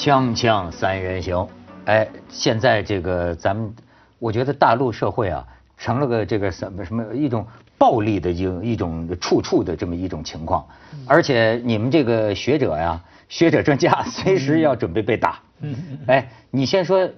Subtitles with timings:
[0.00, 1.46] 锵锵三人行，
[1.84, 3.74] 哎，现在这个咱们，
[4.18, 5.46] 我觉得大陆社会啊，
[5.76, 7.46] 成了个这个什么什么一种
[7.76, 10.66] 暴力的一种一种处处的这么一种情况，
[11.06, 15.38] 而且你们这个学者呀， 学者专家随时要准备被打。
[15.60, 17.10] 嗯，哎，你先说，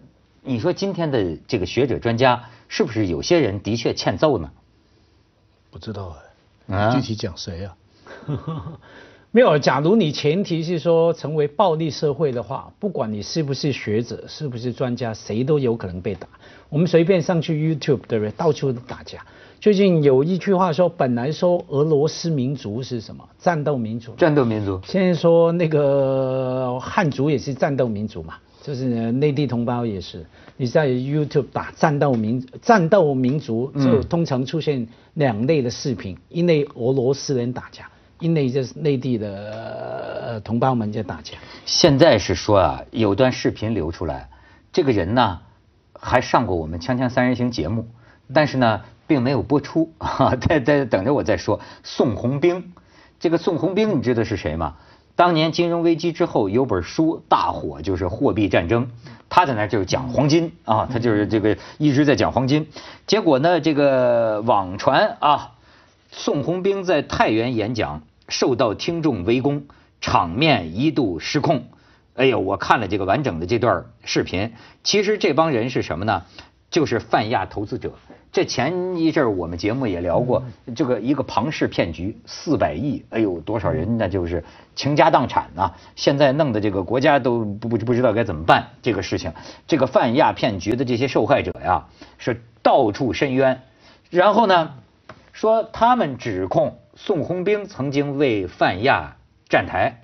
[0.43, 4.51] 你说今天的这个学者专家是不是有些人的确欠揍呢？
[5.71, 6.17] 不知道
[6.67, 7.77] 哎，具体讲谁啊？
[9.35, 16.29] 没有，假如你前提是说成为暴力社会的话，不管你是不是学者，是不是专家，谁都有可能被打。
[16.69, 18.31] 我们随便上去 YouTube，对不对？
[18.33, 19.25] 到处打架。
[19.59, 23.27] 最近有一句话说，本来说俄罗斯民族是什么？
[23.39, 24.13] 战斗民族。
[24.17, 24.79] 战斗民族。
[24.85, 30.27] 现在说那个汉族也是战斗民族嘛，就是内地同胞也是。
[30.59, 37.89] 你在 YouTube 打战斗民战斗民族，就通常出现两类的视频，一类俄罗斯人打架。
[38.23, 41.37] 因为这内地的同胞们在打架。
[41.67, 44.29] 现在是说啊，有段视频流出来，
[44.73, 45.41] 这个人呢
[45.93, 47.89] 还上过我们《锵锵三人行》节目，
[48.33, 49.93] 但是呢并没有播出，
[50.49, 51.59] 在在等着我再说。
[51.83, 52.73] 宋鸿兵，
[53.19, 54.77] 这个宋鸿兵你知道是谁吗？
[55.17, 58.89] 当年金融危机之后有本书大火，就是货币战争，
[59.29, 62.69] 他在那就是讲黄金啊，他就是这个一直在讲黄金。
[63.09, 65.53] 结果呢，这个网传啊，
[66.11, 68.03] 宋鸿兵在太原演讲。
[68.33, 69.67] 受到听众围攻，
[70.01, 71.67] 场面一度失控。
[72.15, 74.55] 哎呦，我看了这个完整的这段视频。
[74.83, 76.23] 其实这帮人是什么呢？
[76.71, 77.93] 就是泛亚投资者。
[78.33, 80.43] 这前一阵我们节目也聊过，
[80.75, 84.43] 这个一个庞氏骗局，四百亿，哎呦，多少人那就是
[84.75, 85.75] 倾家荡产呐。
[85.95, 89.35] 现在弄得这个国家都不不不知道该怎么办这个事情。
[89.69, 93.61] 这个泛亚骗局的这些受害者呀，是到处申冤。
[94.09, 94.73] 然后呢，
[95.35, 96.79] 说他们指控。
[97.05, 99.17] 宋鸿兵曾经为泛亚
[99.49, 100.03] 站台，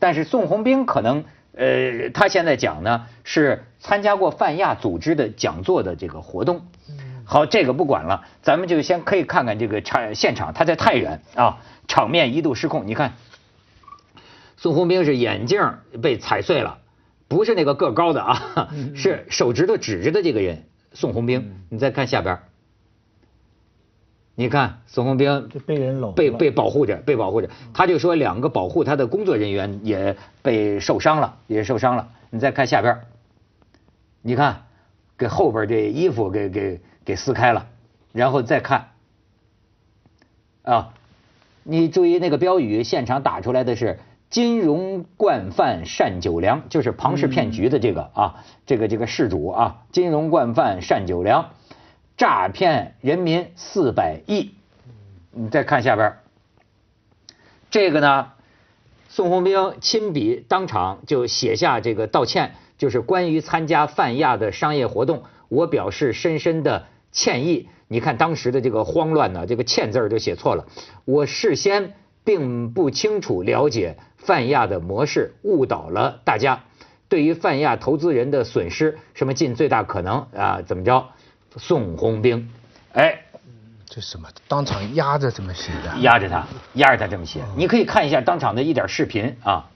[0.00, 1.22] 但是宋鸿兵可能，
[1.54, 6.66] 呃，他现在讲呢是参加过泛亚组织的讲座的这个活动。
[7.24, 12.88] 好，这个不管了，咱们就先可以看看这个场现场，他在太原啊，场面一度失控。
[12.88, 13.12] 你看，
[14.56, 16.78] 宋鸿兵是眼镜被踩碎了，
[17.28, 21.62] 不是那个个高的啊，是手指头指着的这个人，宋鸿兵。
[21.68, 22.40] 你再看下边。
[24.40, 27.50] 你看，宋鸿兵被人搂，被被保护着，被保护着。
[27.74, 32.08] 他就说，两个保护他的工作人员也被受伤了，也受伤了。
[32.30, 33.00] 你再看下边，
[34.22, 34.62] 你看，
[35.18, 37.66] 给后边这衣服给给给撕开了，
[38.12, 38.92] 然后再看，
[40.62, 40.94] 啊，
[41.62, 43.98] 你注意那个标语，现场打出来的是
[44.30, 51.50] “金融惯犯单九良”，就是庞氏骗局的这个啊，这个这个事主啊，金融惯犯单九良。
[52.20, 54.50] 诈骗人民四百亿，
[55.30, 56.18] 你再看下边，
[57.70, 58.32] 这个呢，
[59.08, 67.70] 宋鸿兵亲笔当场就写下这个道歉，就是关于参加泛亚的商业活动，我表示深深的歉意。
[67.88, 70.66] 你看当时的这个慌乱呢，这个“歉”字就写错了。
[71.06, 76.64] 我事先并不清楚了解泛亚的模式，误导了大家。
[77.08, 80.60] 对于泛亚投资人的损失，什么尽最大可能啊？
[80.60, 81.08] 怎么着？
[81.56, 82.48] 宋红兵，
[82.92, 83.22] 哎，
[83.86, 84.28] 这什么？
[84.46, 85.98] 当场压着这么写的？
[85.98, 87.42] 压着他，压着他这么写。
[87.56, 89.68] 你可以看一下当场的一点视频啊。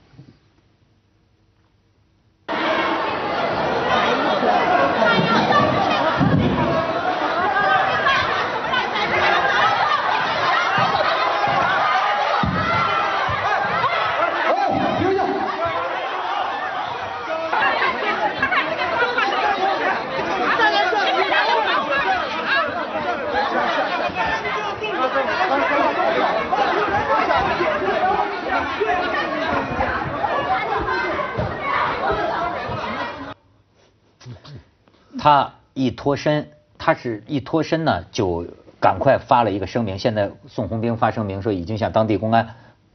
[35.25, 38.45] 他一脱身，他是一脱身呢，就
[38.79, 39.97] 赶快发了一个声明。
[39.97, 42.47] 现在宋鸿兵发声明说，已经向当地公安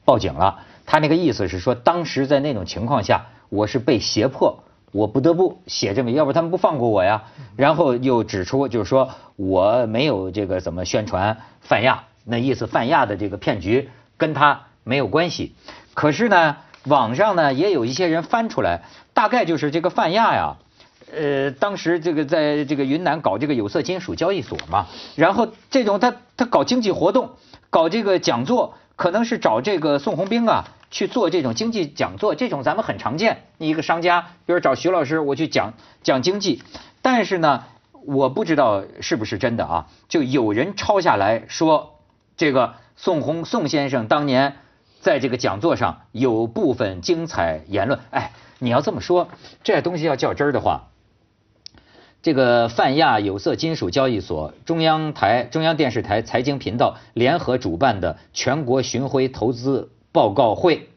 [0.05, 0.61] 报警了。
[0.87, 4.63] 他那个意思是说，当时在那种情况下，我是被胁迫，
[4.93, 7.25] 我不得不写这么，要不他们不放过我呀。
[7.57, 15.57] 然后又指出，就是说我没有这个怎么宣传泛亚，那意思泛亚的这个骗局跟他没有关系。
[15.95, 18.83] 可是呢，网上呢也有一些人翻出来，
[19.15, 20.59] 大概就是这个泛亚呀。
[21.13, 24.87] 呃，当时这个在这个云南搞这个有色金属交易所嘛，
[25.17, 27.31] 然后这种他他搞经济活动，
[27.71, 33.45] 搞这个讲座，可能是找这个宋鸿兵啊去做这种经济讲座，这种咱们很常见。
[33.59, 36.63] 你一个商家，比如找徐老师，我去讲讲经济，
[37.03, 37.65] 但是呢，
[38.07, 41.99] 我不知道是不是真的啊，就有人抄下来说，
[42.37, 44.57] 这个宋鸿宋先生当年
[45.01, 48.01] 在这个讲座上有部分精彩言论。
[48.11, 49.29] 哎，你要这么说，
[49.63, 50.89] 这东西要较真儿的话，
[52.23, 60.91] 这个泛亚有色金属交易所、中央台、中央电视台财经频道联合主办的全国巡回投资报告会，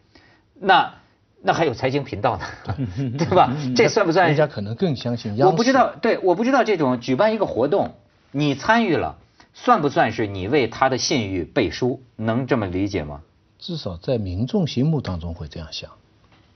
[0.60, 0.96] 那
[1.42, 2.76] 那还有财经频道呢，
[3.18, 3.56] 对吧？
[3.76, 4.28] 这算不算？
[4.28, 5.52] 人家可能更相信央视。
[5.52, 7.96] 我不知道，对，我不知道这种举办一个活动，
[8.32, 9.18] 你参与了，
[9.54, 12.02] 算不算是你为他的信誉背书？
[12.18, 13.22] 能这么理解吗？
[13.60, 15.90] 至少在民众心目当中会这样想，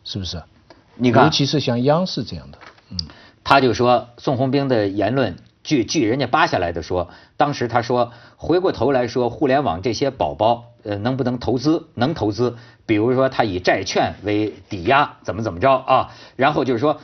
[0.03, 0.43] 是不是？
[0.95, 2.57] 你看，尤其是像央视这样的，
[2.89, 2.97] 嗯。
[3.49, 7.07] 他就说宋鸿兵的言论，据据人家扒下来的说，
[7.37, 11.87] 当时他说回过头来说，互联网这些宝宝，呃，能不能投资？
[11.93, 16.11] 能投资，比如说他以债券为抵押，怎么怎么着啊？
[16.35, 16.99] 然后就是说，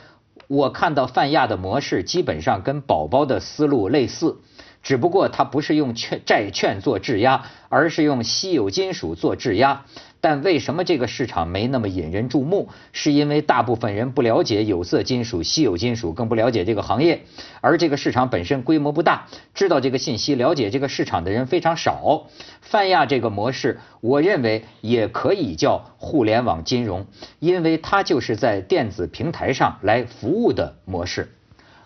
[0.46, 4.36] 我看到泛亚的模式基本上跟宝宝的思路类似。
[4.82, 9.86] 只不过它不是用券债券做质押，而是用稀有金属做质押。
[10.24, 12.70] 但为什么这个市场没那么引人注目？
[12.92, 17.24] 是因为大部分人不了解有色金属、稀有金属，更不了解这个行业。
[17.60, 22.28] 而这个市场本身规模不大，知道这个信息、了解这个市场的人非常少。
[22.62, 27.04] 泛亚这个模式，我认为也可以叫互联网金融，
[27.38, 31.34] 因为它就是在电子平台上来服务的模式。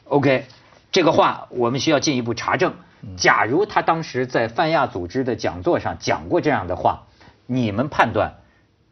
[0.05, 0.44] OK，
[0.93, 2.73] 这个话我们需要进一步查证。
[3.17, 7.07] 假如他当时在泛亚组织的讲座上讲过这样的话，
[7.50, 8.34] 你们判断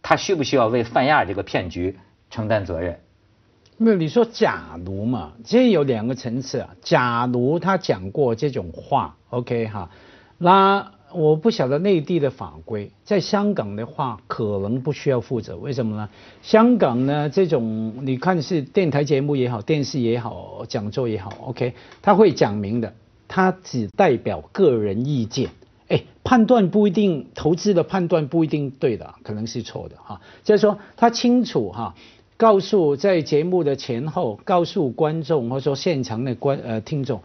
[0.01, 1.99] 他需不需要为泛亚这个骗局
[2.31, 3.01] 承担责任？
[3.77, 6.71] 没有，你说假如嘛，这有两个层次啊。
[6.81, 9.91] 假如他讲过这种话，OK 哈，
[10.39, 16.09] 那我不晓得内地的法规，在香港的话可能不需要负责，为什么呢？
[16.41, 22.95] 香港呢这种你看是电台节目也好，电视也好，讲座也好，OK，他会讲明的。
[23.29, 25.51] 他只代表个人意见，
[25.89, 30.21] 哎，判断不一定，投资的判断不一定对的，可能是错的哈。
[30.43, 31.95] 就是说，他清楚哈，
[32.37, 37.23] 告诉在节目的前后，告诉观众或者说现场的观呃听众，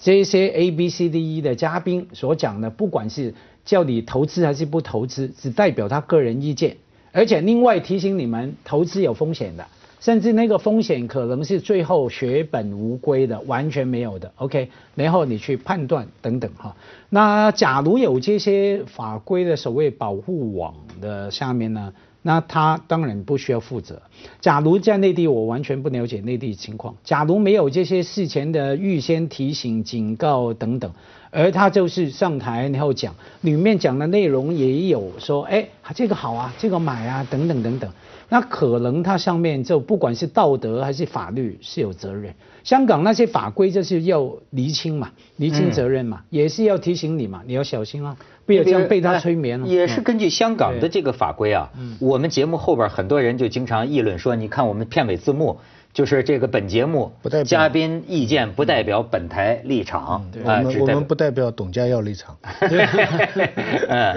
[0.00, 3.34] 这些 A B C D E 的嘉宾所讲的，不管是
[3.64, 6.76] 叫你投资还是不投资，只代表他个人意见，
[7.12, 9.66] 而且另外提醒你们，投资有风险的。
[10.04, 14.30] 甚至那个风险可能是最后血本无归的，完全没有的。
[14.36, 16.76] OK，然后你去判断等等哈。
[17.08, 21.90] 那假如有这些法规的所谓保护网的下面呢，
[22.20, 24.02] 那他当然不需要负责。
[24.42, 26.94] 假如在内地，我完全不了解内地情况。
[27.02, 30.92] 假如没有这些事前的预先提醒、警告等等，
[31.34, 37.90] 而他就是上台然后讲，里面讲的内容也有说，哎，这个好啊，这个买啊，等等等等。
[38.28, 42.32] 那可能他上面就不管是道德还是法律是有责任，
[42.62, 48.16] 香港那些法规就是要厘清嘛，厘清责任嘛，也是要提醒你嘛，你要小心啊，
[48.46, 49.66] 不要这样被他催眠了。
[49.66, 51.70] 也是根据香港的这个法规啊，
[52.00, 55.58] 我们节目后边很多人就经常议论说，你看我们片尾字幕。
[55.94, 57.12] 就是这个本节目
[57.46, 60.04] 嘉宾意见不代表本台立场
[60.44, 62.36] 啊，我们不代表董家耀立场。
[63.88, 64.16] 嗯，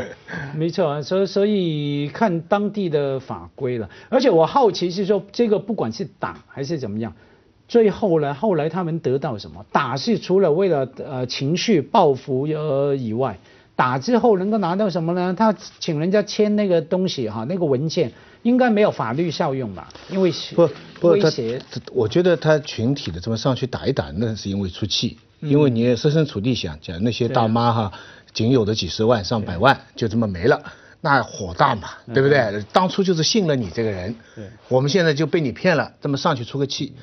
[0.55, 3.87] 没错啊，所所以看当地的法规了。
[4.09, 7.13] 而且我好奇是说，这个不管是打还是怎么样，
[7.67, 9.63] 最后呢，后来他们得到什么？
[9.71, 13.37] 打是除了为了呃情绪报复呃以外，
[13.75, 15.35] 打之后能够拿到什么呢？
[15.37, 18.11] 他请人家签那个东西哈，那个文件。
[18.43, 19.89] 应该没有法律效用吧？
[20.09, 21.61] 因为不不威胁，
[21.93, 25.17] 我觉得他群体的这么上去打一打，那是因为出气。
[25.39, 27.91] 因为你设身处地想，讲那些大妈哈，
[28.33, 30.59] 仅有的几十万上百万就这么没了，
[31.01, 32.65] 那火大嘛，对不对？
[32.73, 34.15] 当初就是信了你这个人，
[34.67, 36.95] 我们现在就被你骗了，这么上去出个气，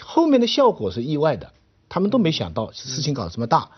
[0.00, 1.52] 后面的效果是意外的，
[1.90, 3.68] 他们都没想到事情搞这么大。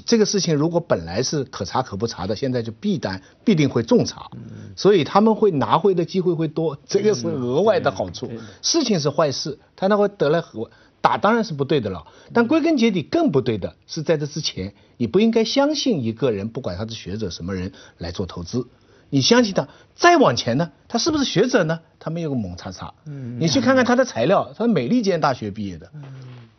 [0.00, 4.30] 这个事情如果本来是可查可不查的，现在就必然必定会重查，
[4.74, 8.30] 所以他们会拿回的机会会多，这个是额外的好处。
[8.62, 10.70] 事情是坏事，他那会得来和
[11.00, 18.66] 打当然是不对的了，但归根结底更不对的是在这之前，你不应该相信一个人，不管他是学者什么人来做投资。
[19.14, 20.70] 你相信他，再往前呢？
[20.88, 21.80] 他是不是学者呢？
[21.98, 22.94] 他没有个猛叉叉。
[23.04, 25.90] 嗯，你去看看他的材料，他是美利坚大学毕业的。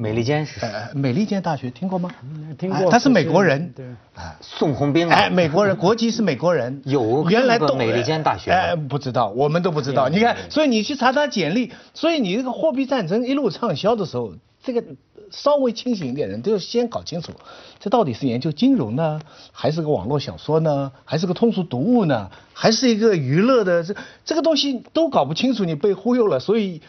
[0.03, 0.60] 嗯，美利坚是？
[0.60, 2.10] 呃，美利坚大学听过吗？
[2.57, 2.91] 听过。
[2.91, 3.72] 他是美国人。
[3.74, 3.86] 对。
[4.15, 5.10] 啊，宋鸿兵。
[5.10, 6.81] 哎，美国人，国籍是美国人。
[6.86, 7.29] 有。
[7.29, 8.51] 原来都美利坚大学。
[8.51, 10.10] 哎，不知道，我们都不知道。
[10.10, 14.83] 你看，所以你去查查简历，所以你这个货币战争一路畅销的时候，这个。
[15.31, 17.31] 稍微清醒一点人都要先搞清楚，
[17.79, 19.19] 这到底是研究金融呢，
[19.51, 23.83] 还是个网络小说呢，还是个通俗读物呢，还是一个娱乐的？
[23.83, 26.39] 这这个东西都搞不清楚，你被忽悠了。
[26.39, 26.83] 所以，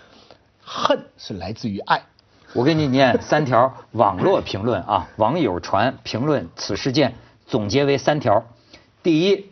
[0.60, 2.02] 恨是来自于爱。
[2.54, 7.14] 我给你念三条网络评论啊， 网友传评论此事件，
[7.46, 8.44] 总结为三条：
[9.02, 9.50] 第一，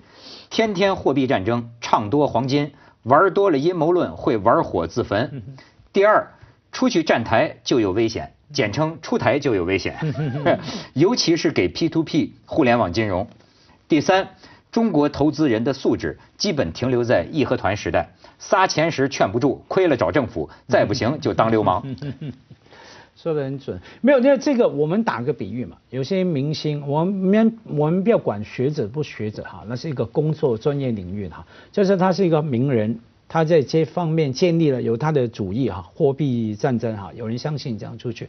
[0.51, 5.43] 天天货币战争，唱多黄金，玩多了阴谋论会玩火自焚。
[5.93, 6.29] 第二，
[6.71, 9.99] 出去站台就有危险，简称出台就有危险，
[10.95, 13.27] 尤其是给 P to P 互联网金融。
[13.89, 14.29] 第三，
[14.71, 21.85] 中国投资人的素质基本停留在义和团时代，撒钱时劝不住，亏了找政府，再不行就当流氓。
[23.17, 38.29] 说的很准，没有，那这个我们打个比喻嘛，有些明星，我们我们不要管学者不学者哈，那是一个工作专业领域哈，就是他是一个名人，他在这方面建立了有他的主义哈，货币战争哈，有人相信这样出去，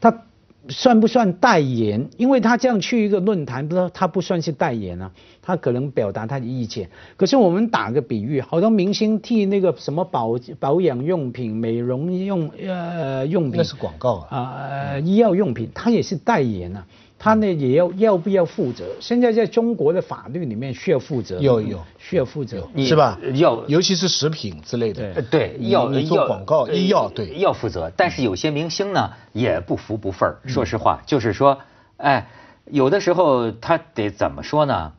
[0.00, 0.22] 他。
[0.70, 2.08] 算不算代言？
[2.16, 5.10] 因为他这样去一个论坛，不知道他不算是代言啊，
[5.44, 6.88] 他可能表达他的意见。
[7.16, 16.86] 可是我们打个比喻，好多明星替那个什么保保养用品、美容用呃用品，那是广告啊，啊医药用品，他也是代言啊。
[17.16, 18.84] 他呢也要要不要负责？
[19.00, 23.18] 现在在中国的法律里面需要负责，有有需要负责，是吧？
[23.36, 27.90] 要尤其是食品之类的，对，要做广告医药对要负责。
[27.96, 31.58] 但是有些明星呢也不服不忿儿，说实话，就是说，
[31.96, 32.28] 哎，
[32.66, 34.92] 有的时候他得怎么说呢？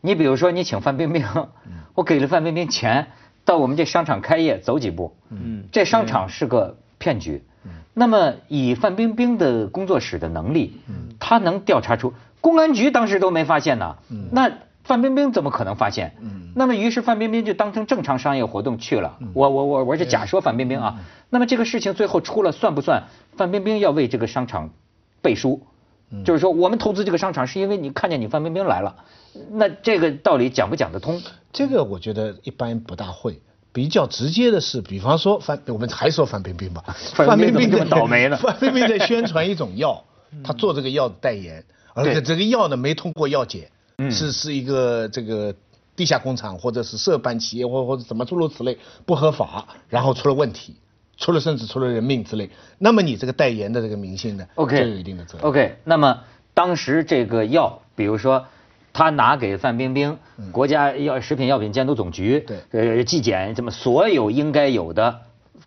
[0.00, 1.24] 你比如说你请范冰冰，
[1.94, 3.08] 我给了范冰冰钱，
[3.44, 7.42] 到我们这商场开业走几步，嗯，这商场是个骗局。
[7.92, 10.80] 那么以范冰冰的工作室的能力，
[11.18, 13.96] 他能调查出公安局当时都没发现呢，
[14.30, 14.50] 那
[14.84, 16.14] 范冰冰怎么可能发现？
[16.54, 19.18] 那么于是范冰冰就当成正常商业活动去了。
[19.34, 21.00] 我我我我是假说范冰冰啊。
[21.28, 23.04] 那么这个事情最后出了，算不算
[23.36, 24.70] 范冰冰要为这个商场
[25.20, 25.66] 背书？
[26.24, 28.96] 就是说我们投资这个商场是因为你看见你范冰冰来了，
[29.52, 31.22] 那这个道理讲不讲得通？
[31.52, 33.40] 这个我觉得一般不大会。
[33.72, 36.82] 比较直接的是，比方说范，我们还说范冰冰吧，
[37.14, 38.36] 范冰冰这么倒霉了？
[38.42, 40.02] 范冰冰在宣传一种药，
[40.42, 41.64] 她做这个药的代言，
[41.94, 43.70] 而且这个药呢没通过药检，
[44.10, 45.54] 是是一个这个
[45.94, 48.76] 地下工厂或者是涉办企业或或者怎么诸如此类
[49.06, 50.74] 不合法，然后出了问题，
[51.20, 55.46] 出了甚至出了人命之类，那么你这个代言的这个明星呢，OK，就有一定的责任。
[55.46, 56.24] OK，那么
[56.54, 58.46] 当时这个药，比如说。
[58.92, 60.18] 他拿给范冰冰，
[60.50, 65.20] 国家药食品药品监督总局，对，呃，纪检这么所有应该有的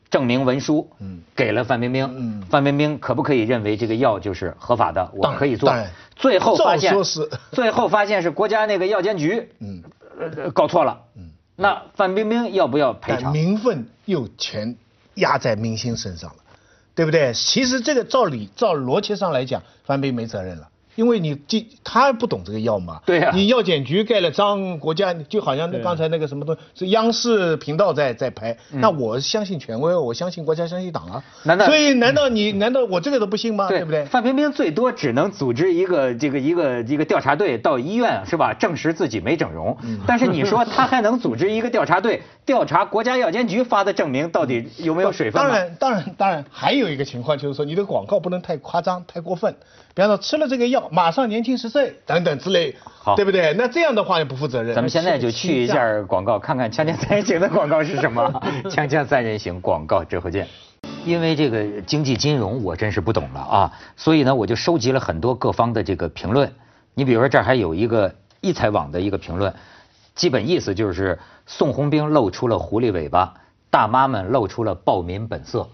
[0.10, 5.10] 证明文书，嗯，给了范冰冰，嗯，范冰冰可不可以认为这个药就是合法的？
[5.16, 5.74] 我可以做。
[6.18, 6.94] 最后发现，
[7.54, 9.82] 最后发现是国家那个药监局，嗯，
[10.20, 13.32] 呃，搞错了，嗯，那范冰冰要不要赔偿？
[13.32, 14.76] 名分又全
[15.16, 16.36] 压在明星身上了，
[16.96, 17.34] 对不对？
[17.34, 20.70] 其实这个照理照逻辑上来讲，范冰冰没责任了。
[20.96, 31.24] 因为你这他不懂这个药嘛，对呀，你药检局盖了章，国家就好像那刚才那个什么东西是央视频道在在拍，那我相信权威，我相信国家，相信党啊。
[31.46, 31.66] 难道？
[31.66, 33.70] 所以难道你难道我这个都不信吗？
[33.70, 34.06] 对不对？
[34.06, 38.54] 范冰冰最多只能组织一个这个一个一个调查队到医院是吧？
[38.54, 39.76] 证实自己没整容。
[40.06, 45.42] 但是你说 他还能组织一个调查队调查国家药监局发的证明到底有没有水分？
[45.42, 49.56] 当然当然当然，还有一个情况就是说你的广告不能太夸张太过分，
[49.94, 50.90] 比方说吃了这个药。
[50.92, 53.54] 马上年轻十岁等等之类，好，对不对？
[53.58, 54.76] 那这样的话也不负责任。
[54.76, 58.24] 咱们现在就去一下广告，看看《锵锵三人行》的广告是什么。
[58.70, 60.48] 《锵锵三人行》广告之后见。
[61.06, 66.52] 因为这个经济金融我真是不懂了啊，所以呢我就收集了很多各方的这个评论。
[66.94, 69.54] 你比如说这儿还有一个一财网的一个评论，
[70.16, 73.34] 基本意思就是宋鸿兵露出了狐狸尾巴，
[73.70, 75.70] 大妈们露出了暴民本色。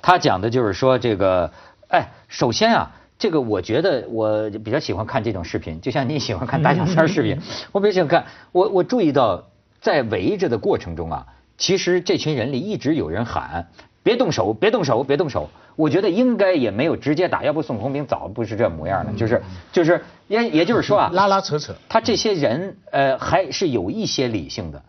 [0.00, 1.52] 他讲的就是说这个，
[1.88, 2.92] 哎，首先啊。
[3.18, 7.38] 这个我觉得我比较喜欢看这种视频，就像你喜欢看大小三视频，
[7.70, 8.26] 我比较喜欢看。
[8.50, 9.44] 我我注意到
[9.80, 13.68] 在围着的过程中啊，其实这群人里一直有人喊
[14.02, 15.50] 别动手，别动手，别动手。
[15.76, 19.12] 我觉得应该也没有直接打，要不宋鸿兵早不是这模样了。
[19.14, 24.82] 就是就是也也就是说啊，拉拉扯扯，他这些人呃还是有一些理性的。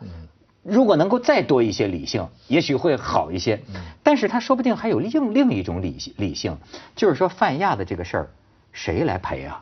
[0.62, 3.60] 如果能够再多一些理性，也许会好一些。
[4.02, 6.58] 但是他说不定还有另另一种理性，理性
[6.96, 8.30] 就是说泛亚的这个事儿，
[8.72, 9.62] 谁来赔啊？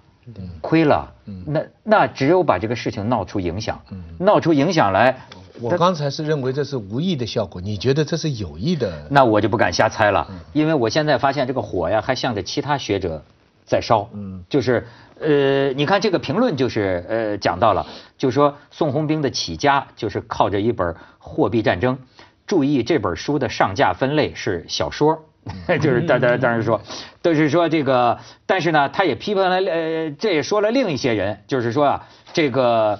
[0.61, 1.11] 亏了，
[1.45, 3.81] 那那只有把这个事情闹出影响，
[4.19, 5.17] 闹出影响来。
[5.61, 9.07] 我刚才是认为这是无意的效果，你觉得这是有意的？
[9.09, 13.23] 那我就不敢瞎猜了，因为我现在发现这个火呀，还向着其他学者
[13.65, 14.09] 在烧。
[14.13, 14.87] 嗯，就是。
[15.23, 17.85] 呃，你看这个评论就是呃讲到了，
[18.17, 21.99] 就说宋鸿兵的起家就是靠着一本货币战争。
[22.47, 25.25] 注意这本书的上架分类是小说，
[25.79, 26.81] 就是当当当然说，
[27.21, 32.99] 都是说这个，但是呢，他也批判了呃，这也说了另一些人，就是说啊，这个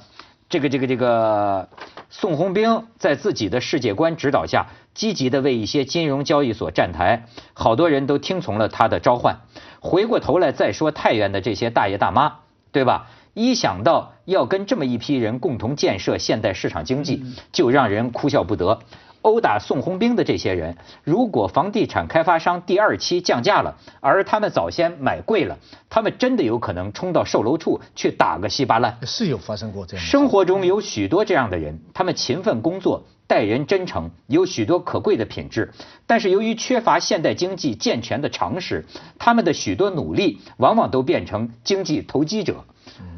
[0.52, 1.70] 这个这个这个
[2.10, 9.38] 宋鸿兵在自己的世界观指导下，积极的为一些金融交易所站台，好多人都听从了他的召唤。
[9.80, 12.40] 回过头来再说太原的这些大爷大妈，
[12.74, 13.08] 对吧？
[13.34, 18.80] 一想到要跟这么一批人共同建设现代市场经济，就让人哭笑不得。
[19.22, 25.58] 殴打宋鸿兵的这些人，如果房地产开发商第二期降价了，而他们早先买贵了，
[25.90, 28.98] 他们真的有可能冲到售楼处去打个稀巴烂。
[29.04, 30.06] 是有发生过这样。
[30.06, 35.72] 生活中有许多这样的人，他们勤奋工作，待人真诚，有许多可贵的品质，
[36.08, 38.86] 但是由于缺乏现代经济健全的常识，
[39.20, 42.66] 他们的许多努力往往都变成经济投机者。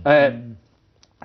[0.03, 0.33] 呃，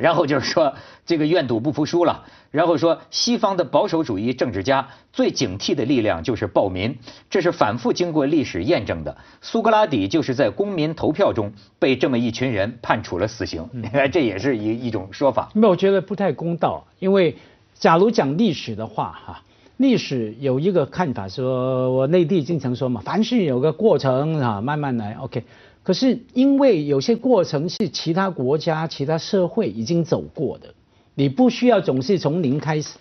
[0.01, 0.75] 然后就是说
[1.05, 2.25] 这个愿赌不服输了。
[2.51, 6.97] 然后说，西方的保守主义政治家最警惕的力量就是暴民，
[7.29, 9.15] 这是反复经过历史验证的。
[9.43, 15.51] 苏格拉底就是在公民投票中被这么一群人判处了死刑，你看 这也是一一种说法。
[15.55, 17.37] 那我觉得不太公道，因为
[17.75, 19.43] 假如讲历史的话，哈，
[19.77, 25.45] 历史有一个看法，说我内地经常说嘛，凡事有个过程啊，慢慢来，OK。
[25.89, 30.75] 可是因为有些过程是其他国家、其他社会已经走过的。
[31.15, 32.99] 你不需要总是从零开始。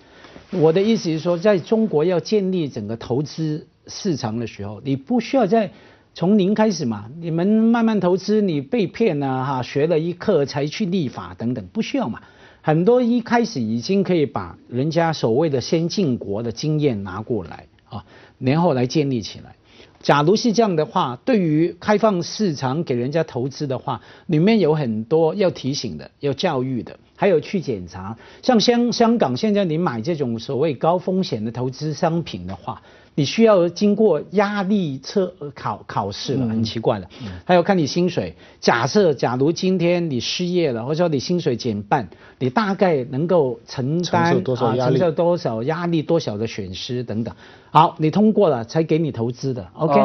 [0.51, 5.69] 我的意思是说，在中国要建立整个投资市场的时候，你不需要再
[6.13, 7.11] 从零开始嘛？
[7.19, 12.21] 你们慢慢投资，你被骗了哈，学了一课才去立法等等，不需要嘛？
[12.61, 18.05] 很多一开始已经可以把人家所谓的先进国的经验拿过来啊，
[18.39, 19.56] 然后来建立起来。
[20.07, 28.17] 假如是这样的话，对于开放市场给人家投资的话，里面有很多要提醒的、要教育的，还有去检查。
[28.41, 32.81] 像香香港现在你买这种所谓高风险的投资商品的话。
[33.19, 37.09] 你需要经过压力测考考试了，很奇怪的。
[37.45, 42.07] 还有看你薪水，假设假如今天你失业了，或者说你薪水减半，
[42.37, 47.33] 你大概能够承担多少承受多少压力、多少的损失等等。
[47.71, 49.95] 好，你通过了才给你投资的，OK。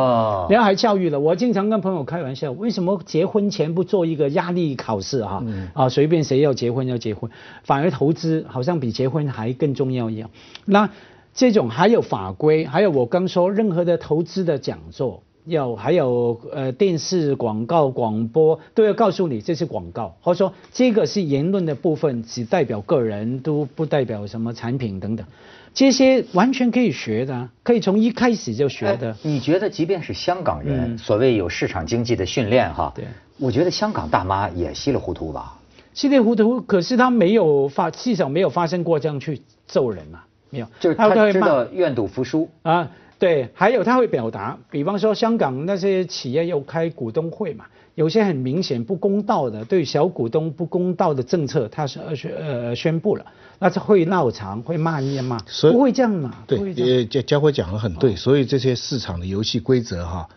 [0.49, 5.45] 然后还教育了，我经常跟朋友开玩笑，为什么结婚前不做一个压力考试哈？
[5.75, 7.31] 啊，随便谁要结婚要结婚，
[7.65, 10.31] 反而投资好像比结婚还更重要一样。
[10.65, 10.89] 那。
[11.35, 25.27] 这种还有法规，还有我刚说任何的投资的讲座，要还有呃电视广告、广播都要告诉你这是广告，或者说这个是言论的部分，只代表个人，都不代表什么产品等等，
[25.73, 29.17] 这些完全可以学的，可以从一开始就学的。
[29.23, 33.07] 你觉得即便是香港人，所谓有市场经济的训练哈，对，
[33.39, 35.59] 我觉得香港大妈也稀里糊涂吧？
[35.95, 40.21] 稀里糊涂，可是他没有发，至少没有发生过这样去揍人嘛。
[40.51, 42.49] 没有，就是他知道愿赌服输。
[42.63, 53.25] 啊，对，还有他会表达，比方说香港那些企业要开股东会嘛，有些很明显不公道的，对小股东不公道的政策，他是宣呃宣布了，
[53.59, 56.35] 那是会闹场，会骂你嘛，不会这样嘛？
[56.47, 60.29] 对，呃，家家辉讲的很对，所以这些市场的游戏规则哈，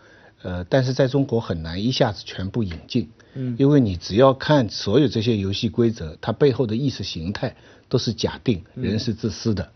[0.42, 7.54] 呃，但是在中国很难一下子全部引进，嗯，因为你只要看所有这些游戏规则，它背后的意识形态
[7.88, 9.70] 都是假定人是自私的。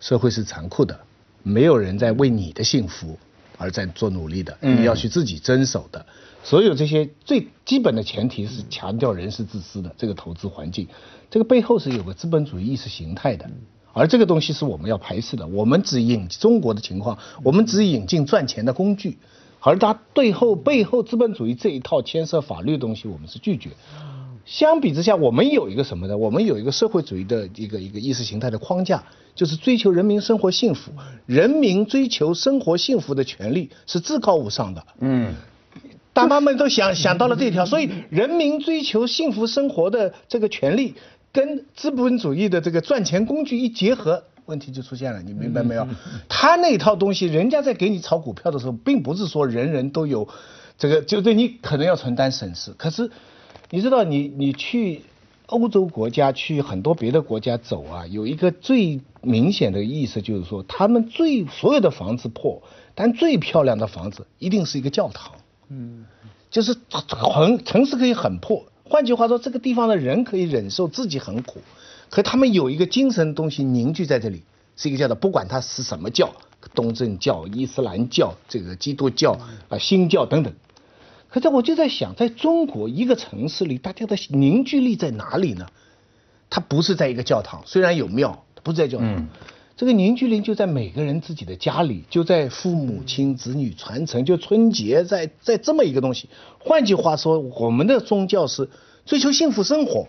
[0.00, 1.00] 社会是残酷的，
[1.42, 3.18] 没有人在为你的幸福
[3.56, 6.04] 而在做努力的，你要去自己遵守的。
[6.42, 10.86] 所有这些最基本的前提是强调人是自私的，这个投资环境，
[11.30, 13.50] 这个背后是有个资本主义意识形态的，
[13.94, 15.46] 而这个东西是我们要排斥的。
[15.46, 19.16] 我们只引中国的情况，我们只引进赚钱的工具，
[19.64, 23.70] 而它背后背后资本主义这一套牵涉法律的东西，我们是拒绝。
[24.44, 26.16] 相比之下，我们有一个什么呢？
[26.16, 29.02] 我们有一个社会主义的一个一个意识形态的框架。
[29.34, 30.92] 就是追求人民生活幸福，
[31.26, 34.86] 人民追求生活幸福的权利是至高无上的。
[35.00, 35.34] 嗯，
[36.12, 40.94] 大妈们都想想到了这一条，所以人民追求幸福生活的这个权利，
[41.32, 45.22] 跟资本主义的这个赚钱工具一结合，问题就出现了。
[45.22, 45.86] 你明白没有？
[46.28, 50.28] 他那套东西，人家在给你炒股票的时候，并不是说人人都有
[50.78, 52.72] 这个，就对你可能要承担损失。
[52.72, 53.10] 可是，
[53.70, 55.02] 你知道，你你去。
[55.46, 62.62] 欧洲国家去很多别的国家走啊，有一个最明显的意思就是说，他们最所有的房子破，
[62.94, 65.32] 但最漂亮的房子一定是一个教堂。
[65.68, 66.06] 嗯，
[66.50, 71.60] 就是很城市可以很破，换句话说，这个地方的人可以忍受自己很苦，
[72.10, 74.42] 可他们有一个精神东西凝聚在这里，
[74.76, 76.32] 是一个叫做不管它是什么教，
[76.74, 79.38] 东正教、伊斯兰教、这个基督教
[79.68, 80.52] 啊、新教等等。
[81.28, 85.66] 可是我就在想，在中国一个城市里，大家的凝聚力在哪里呢？
[86.48, 89.26] 它不是在一个教堂，虽然有庙，不是在教堂。
[89.76, 96.28] 这个凝聚力就在每个人自己的家里，就在父母亲子女传承，就春节在在这么一个东西。
[96.60, 98.70] 换句话说，我们的宗教是
[99.04, 100.06] 追求幸福生活。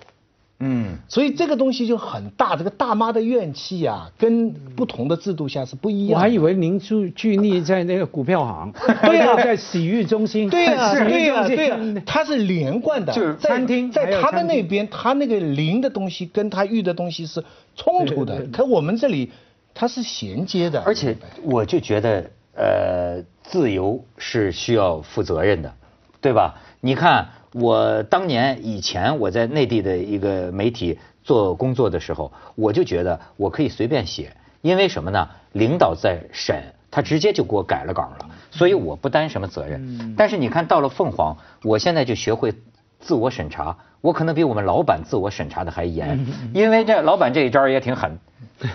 [0.59, 6.15] 嗯，所以这个东西就很大，这个大妈的怨气呀，跟不同的制度下是不一样。
[6.15, 8.71] 我还以为您住聚力在那个股票行，
[9.03, 17.43] 对呀，在洗浴中心，对呀，对呀，对呀，它是连贯的，就是餐厅，在他们那边，他那个灵的东西跟他遇的东西是
[17.75, 18.41] 冲突的。
[18.53, 19.31] 可我们这里
[19.73, 20.81] 它是衔接的。
[20.83, 25.73] 而且我就觉得，呃，自由是需要负责任的，
[26.21, 26.55] 对吧？
[26.79, 35.29] 你看我当年以前我在内地的一个媒体做工作的时候，我就觉得我可以随便写，因为什么呢？
[35.53, 40.13] 领导在审，他直接就给我改了稿了，所以我不担什么责任。
[40.17, 42.53] 但是你看到了凤凰，我现在就学会
[42.99, 48.19] 自我审查，我可能比我们老板自我审查的还严，因为这老板这一招也挺狠。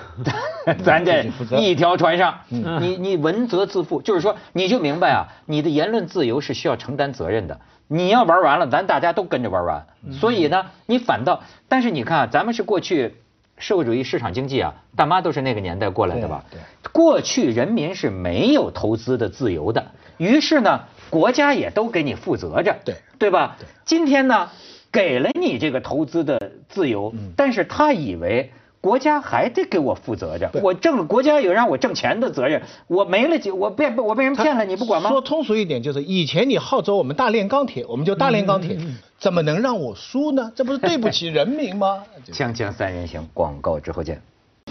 [0.84, 1.24] 咱这
[1.58, 7.60] 一条船上，你你文责自负，就是说你就明白啊，你的言论自由是需要承担责任的。
[7.92, 9.84] 你要玩完了，咱大家都跟着玩完。
[10.12, 13.16] 所以呢，你反倒，但是你看啊，咱们是过去
[13.58, 16.44] 社会主义市场经济啊，大妈都是那个年代过来的吧？
[16.52, 16.60] 对。
[16.92, 23.56] 过去人民是没有投资的自由的，于是呢，国家也都给你负责着，对对吧？
[23.84, 24.50] 今天呢，
[24.92, 28.52] 给了你这个投资的自由，但是他以为。
[28.80, 35.10] 国家还得给我负责着，我挣国家有让我挣钱的责任，我没了就我被我被人骗了，你不管吗？
[35.10, 38.78] 说通俗一点就是，以前你号召我们大炼钢铁，我们就大炼钢铁，
[39.18, 40.50] 怎么能让我输呢？
[40.54, 42.04] 这不是对不起人民吗？
[42.32, 44.22] 锵锵三人行，广告之后见。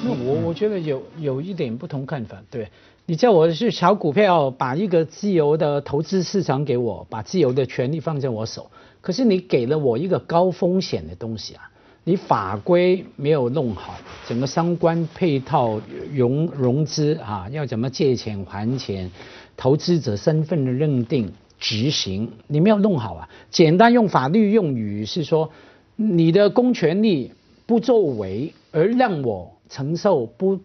[0.02, 2.70] 那我我觉得有有一点不同看法，对
[3.06, 11.70] 你叫我去炒股票，把一个自由的投资市场给我，把自由的权利放在我手，可是你给了我一个高风险的东西啊。
[12.04, 13.96] 你法规没有弄好，
[14.28, 15.80] 整个相关配套
[16.12, 19.12] 融融资啊，要怎么借钱还钱，
[19.56, 23.30] 投资者身份的认定执行，你没有弄好啊。
[23.52, 25.52] 简单用法律用语是说，
[25.96, 27.32] 你的公权力
[27.68, 30.60] 不作为，而让我承受不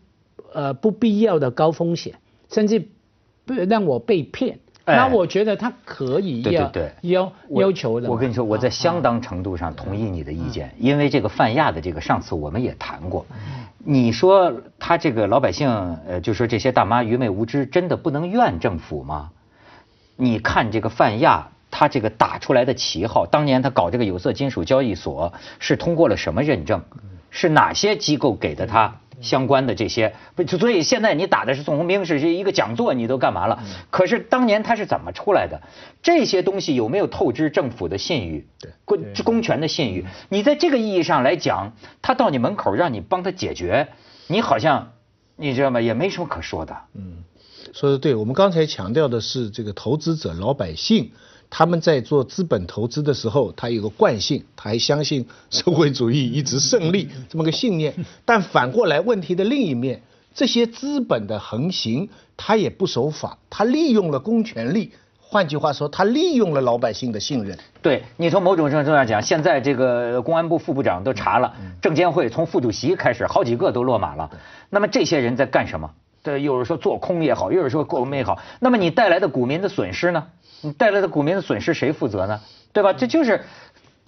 [0.52, 2.14] 呃不必要的高风险，
[2.48, 2.88] 甚至
[3.44, 4.60] 不让我被骗。
[4.86, 6.70] 那我觉得他可以要
[7.02, 8.10] 要要求的。
[8.10, 13.24] 我跟你说，我在相当程度上同意你的意见，因为这个泛亚的这个上次我们也谈过。
[13.78, 15.68] 你说他这个老百姓，
[16.06, 19.30] 呃，就说这些大妈愚昧无知，真的不能怨政府吗？
[20.16, 26.82] 你看这个泛亚，他这个打出来的旗号，当年他搞这个有色金属交易所是通过了什么认证？
[27.30, 28.96] 是哪些机构给的他？
[29.24, 33.60] 相关的这些，不，所以现在你打的是宋鸿兵，是一个讲座，你都干嘛了？
[33.90, 35.60] 可是当年他是怎么出来的？
[36.02, 38.46] 这些东西有没有透支政府的信誉？
[38.60, 40.04] 对，公公权的信誉？
[40.28, 43.88] 你在这个意义上来讲，他到你门口让你帮他解决，
[44.28, 44.92] 你好像
[45.34, 45.80] 你知道吗？
[45.80, 46.76] 也没什么可说的。
[46.94, 47.24] 嗯，
[47.72, 51.10] 说的对，我们刚才强调的是这个投资者老百姓。
[51.56, 57.94] 他们在做资本投资的时候，他有个惯性，他还相信社会主义一直胜利这么个信念。
[58.26, 60.02] 但反过来，问题的另一面，
[60.34, 64.90] 这些资本的横行，他也不守法，他利用了公权力。
[65.20, 67.56] 换句话说，他利用了老百姓的信任。
[67.80, 74.28] 对你从某种程度上讲，现在这个公安部副部长都查了，证监会从副主席开始，好几个都落马了。
[74.70, 75.88] 那么这些人在干什么？
[76.24, 78.40] 对，有人说做空也好，有人说购买也好。
[78.58, 80.26] 那么你带来的股民的损失呢？
[80.62, 82.40] 你带来的股民的损失谁负责呢？
[82.72, 82.92] 对吧？
[82.92, 83.42] 这就是，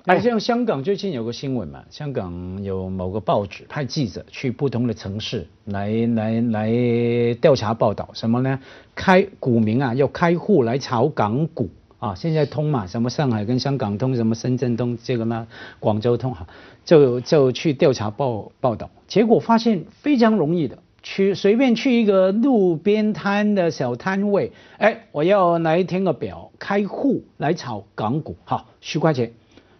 [0.06, 8.58] 哎，像香港最近有个新闻嘛，香港有某个报纸派记者去不同的城市来来来调查报道，什么呢？
[8.94, 15.46] 开股民啊要开户来炒港股啊，现在通嘛，什么上海跟香港通，什么深圳通，这个呢
[15.78, 16.46] 广州通哈，
[16.84, 20.78] 就就去调查报报道，结果发现非常容易的。
[21.08, 29.30] 去随便去一个路边摊的小摊位，哎，我要来填个表，开户来炒港股，好，十块钱，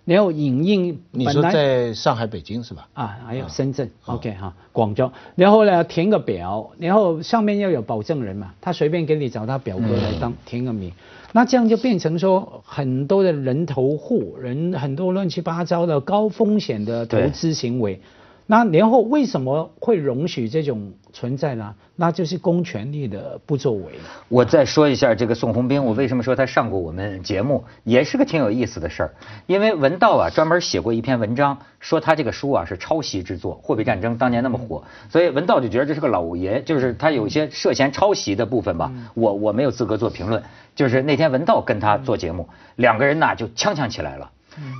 [0.05, 1.03] 然后影印。
[1.11, 2.87] 你说在上海、北京是吧？
[2.95, 10.93] 啊，还有深圳，OK 哈，广州，然后呢填个表，然后上面要有保证人嘛，他随便给你找他表哥来当填个名，
[11.33, 18.01] 那这样就变成说很多的人头户，人很多乱七八糟的高风险的投资行为。
[18.49, 21.75] 那年后为什么会容许这种存在呢？
[21.97, 23.83] 那就是公权力的不作为。
[24.29, 29.15] 我再说一下这个宋鸿兵，我为什么说他上过我们节目，也是个挺有意思的事儿。
[29.47, 38.93] 因为文道啊专门写过一篇文章，说他这个书啊是抄袭之作，货币战争当年那么火，所以文道就觉得这是个老爷，就是他有些涉嫌抄袭的部分吧。
[39.15, 40.41] 我我没有资格做评论。
[40.77, 44.31] 就是那天文道跟他做节目，两个人呢就呛呛起来了。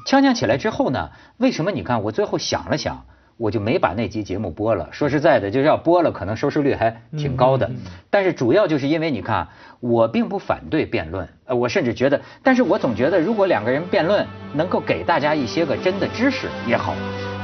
[0.07, 3.07] 呛呛起来之后呢，为什么你看我最后想了想。
[3.37, 4.89] 我就没把那集节目播了。
[4.91, 7.71] 说实在的，就是要播了，可能收视率还挺高的。
[8.09, 9.47] 但是主要就是因为你看，
[9.81, 16.95] 我并不反对辩论，呃，我甚至觉得，但是我总觉得，如果两个人辩论能够给大家一些个真的知识也好。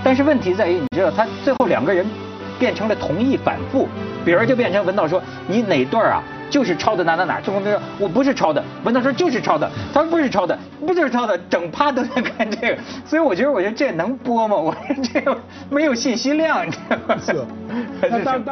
[0.03, 2.07] 但是问题在于，你知道，他最后两个人
[2.59, 3.87] 变成了同意反复，
[4.25, 6.23] 比如就变成文道说，你哪段啊？
[6.53, 14.55] 就是抄的哪哪哪，宋鸿兵说我不是抄的，文涛说就是抄的，他说不是抄的，不就是抄的，整趴都在看这个，所以我觉得，我觉得这能播吗？
[14.55, 15.35] 我说这个
[15.71, 17.17] 没有信息量，你知道吗？
[17.25, 17.33] 是。